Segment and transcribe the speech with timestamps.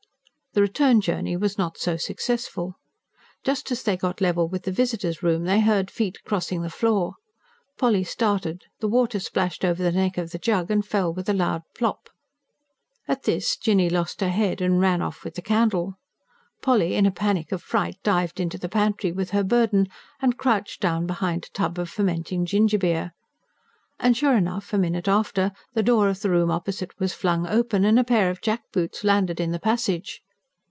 [0.53, 2.75] The return journey was not so successful.
[3.41, 7.13] Just as they got level with the visitors' room, they heard feet crossing the floor.
[7.77, 11.33] Polly started; the water splashed over the neck of the jug, and fell with a
[11.33, 12.09] loud plop.
[13.07, 15.95] At this Jinny lost her head and ran off with the candle.
[16.61, 19.87] Polly, in a panic of fright, dived into the pantry with her burden,
[20.21, 23.13] and crouched down behind a tub of fermenting gingerbeer.
[24.01, 27.85] And sure enough, a minute after, the door of the room opposite was flung open
[27.85, 30.21] and a pair of jackboots landed in the passage.